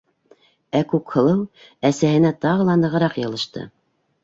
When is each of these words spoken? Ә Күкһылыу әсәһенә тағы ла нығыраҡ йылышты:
Ә 0.79 0.81
Күкһылыу 0.93 1.43
әсәһенә 1.91 2.33
тағы 2.47 2.67
ла 2.73 2.81
нығыраҡ 2.87 3.23
йылышты: 3.25 3.71